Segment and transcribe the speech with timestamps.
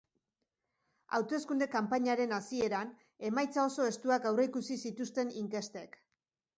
[1.17, 2.97] Hauteskunde kanpainaren hasieran,
[3.31, 6.05] emaitza oso estuak aurreikusi zituzten inkestek.